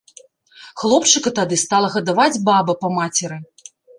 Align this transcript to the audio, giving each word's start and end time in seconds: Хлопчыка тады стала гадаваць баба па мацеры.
Хлопчыка 0.83 1.29
тады 1.41 1.59
стала 1.65 1.91
гадаваць 1.97 2.41
баба 2.49 2.73
па 2.83 2.93
мацеры. 2.97 3.37